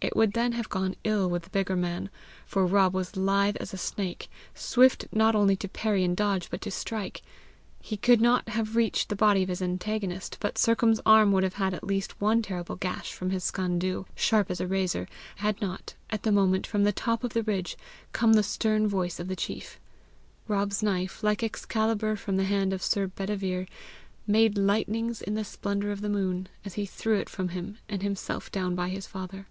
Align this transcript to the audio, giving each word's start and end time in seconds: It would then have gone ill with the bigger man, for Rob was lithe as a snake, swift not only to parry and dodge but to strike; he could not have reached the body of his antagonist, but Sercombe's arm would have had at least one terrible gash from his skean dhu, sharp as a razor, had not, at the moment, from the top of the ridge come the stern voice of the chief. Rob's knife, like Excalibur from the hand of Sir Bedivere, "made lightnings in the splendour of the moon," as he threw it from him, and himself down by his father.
It 0.00 0.14
would 0.16 0.32
then 0.32 0.52
have 0.52 0.68
gone 0.68 0.94
ill 1.02 1.28
with 1.28 1.42
the 1.42 1.50
bigger 1.50 1.74
man, 1.74 2.08
for 2.46 2.64
Rob 2.64 2.94
was 2.94 3.16
lithe 3.16 3.56
as 3.58 3.74
a 3.74 3.76
snake, 3.76 4.30
swift 4.54 5.06
not 5.12 5.34
only 5.34 5.56
to 5.56 5.68
parry 5.68 6.04
and 6.04 6.16
dodge 6.16 6.48
but 6.50 6.60
to 6.62 6.70
strike; 6.70 7.20
he 7.82 7.96
could 7.96 8.20
not 8.20 8.48
have 8.50 8.76
reached 8.76 9.08
the 9.08 9.16
body 9.16 9.42
of 9.42 9.48
his 9.48 9.60
antagonist, 9.60 10.36
but 10.40 10.56
Sercombe's 10.56 11.00
arm 11.04 11.32
would 11.32 11.42
have 11.42 11.54
had 11.54 11.74
at 11.74 11.82
least 11.82 12.20
one 12.20 12.42
terrible 12.42 12.76
gash 12.76 13.12
from 13.12 13.30
his 13.30 13.42
skean 13.42 13.78
dhu, 13.80 14.06
sharp 14.14 14.52
as 14.52 14.60
a 14.60 14.68
razor, 14.68 15.08
had 15.36 15.60
not, 15.60 15.94
at 16.10 16.22
the 16.22 16.32
moment, 16.32 16.64
from 16.66 16.84
the 16.84 16.92
top 16.92 17.24
of 17.24 17.32
the 17.34 17.42
ridge 17.42 17.76
come 18.12 18.34
the 18.34 18.42
stern 18.44 18.86
voice 18.86 19.18
of 19.18 19.26
the 19.26 19.36
chief. 19.36 19.80
Rob's 20.46 20.80
knife, 20.82 21.24
like 21.24 21.42
Excalibur 21.42 22.14
from 22.14 22.36
the 22.36 22.44
hand 22.44 22.72
of 22.72 22.82
Sir 22.84 23.08
Bedivere, 23.08 23.66
"made 24.28 24.56
lightnings 24.56 25.20
in 25.20 25.34
the 25.34 25.44
splendour 25.44 25.90
of 25.90 26.00
the 26.02 26.08
moon," 26.08 26.48
as 26.64 26.74
he 26.74 26.86
threw 26.86 27.18
it 27.18 27.28
from 27.28 27.48
him, 27.48 27.78
and 27.88 28.02
himself 28.04 28.50
down 28.52 28.76
by 28.76 28.90
his 28.90 29.06
father. 29.06 29.48